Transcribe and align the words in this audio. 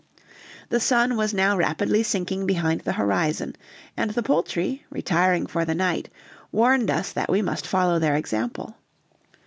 The 0.69 0.79
sun 0.79 1.15
was 1.15 1.31
now 1.31 1.55
rapidly 1.55 2.01
sinking 2.01 2.47
behind 2.47 2.81
the 2.81 2.91
horizon, 2.93 3.55
and 3.95 4.09
the 4.09 4.23
poultry, 4.23 4.83
retiring 4.89 5.45
for 5.45 5.63
the 5.63 5.75
night, 5.75 6.09
warned 6.51 6.89
us 6.89 7.11
that 7.11 7.29
we 7.29 7.43
must 7.43 7.67
follow 7.67 7.99
their 7.99 8.15
example. 8.15 8.75